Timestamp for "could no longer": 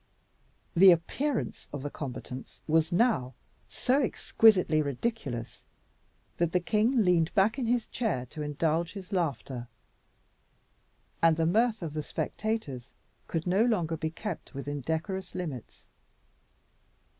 13.27-13.95